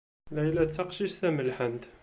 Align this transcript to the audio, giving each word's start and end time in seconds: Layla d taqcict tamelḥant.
Layla 0.35 0.63
d 0.67 0.69
taqcict 0.75 1.19
tamelḥant. 1.21 1.83